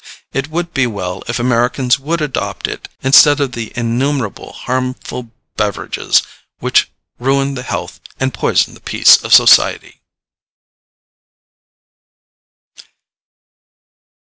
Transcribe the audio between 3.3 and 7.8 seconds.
of the innumerable harmful beverages which ruin the